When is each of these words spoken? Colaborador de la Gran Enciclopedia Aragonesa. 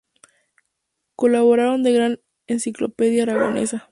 Colaborador 1.15 1.77
de 1.83 1.91
la 1.91 1.95
Gran 1.95 2.19
Enciclopedia 2.47 3.21
Aragonesa. 3.21 3.87